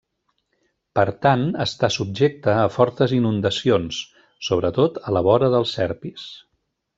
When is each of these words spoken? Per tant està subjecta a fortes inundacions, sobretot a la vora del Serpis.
Per 0.99 1.03
tant 1.25 1.43
està 1.65 1.89
subjecta 1.95 2.55
a 2.61 2.63
fortes 2.77 3.13
inundacions, 3.19 4.01
sobretot 4.49 4.99
a 5.11 5.15
la 5.19 5.25
vora 5.29 5.51
del 5.59 5.69
Serpis. 5.75 6.27